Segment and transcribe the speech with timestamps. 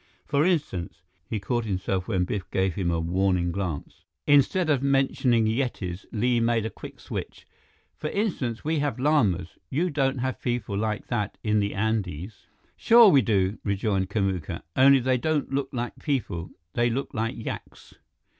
[0.25, 4.03] "For instance" he caught himself when Biff gave him a warning glance.
[4.25, 7.45] Instead of mentioning Yetis, Li made a quick switch.
[7.99, 9.59] "For instance, we have Lamas.
[9.69, 14.63] You don't have people like that in the Andes." "Sure we do," rejoined Kamuka.
[14.75, 16.49] "Only they don't look like people.
[16.73, 17.93] They look like yaks."